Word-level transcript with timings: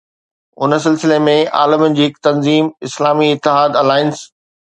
ان 0.67 0.71
سلسلي 0.85 1.17
۾ 1.25 1.35
عالمن 1.59 1.97
جي 1.99 2.07
هڪ 2.09 2.17
تنظيم 2.29 2.71
”اسلامي 2.89 3.27
اتحاد 3.35 3.79
الائنس“ 3.83 4.27